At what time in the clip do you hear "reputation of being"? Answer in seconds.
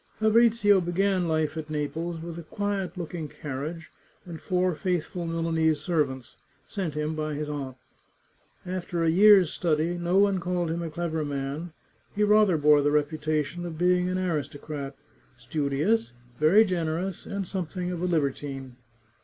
12.89-14.09